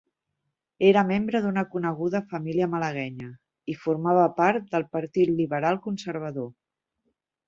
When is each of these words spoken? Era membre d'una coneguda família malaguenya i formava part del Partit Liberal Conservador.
Era 0.91 1.01
membre 1.09 1.41
d'una 1.41 1.63
coneguda 1.73 2.21
família 2.31 2.69
malaguenya 2.71 3.29
i 3.73 3.75
formava 3.81 4.23
part 4.39 4.65
del 4.77 4.87
Partit 4.97 5.33
Liberal 5.41 5.79
Conservador. 5.85 6.49